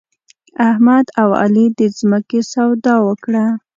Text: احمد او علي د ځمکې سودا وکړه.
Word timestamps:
احمد 0.69 1.05
او 1.21 1.29
علي 1.41 1.65
د 1.77 1.79
ځمکې 1.97 2.39
سودا 2.51 2.95
وکړه. 3.07 3.45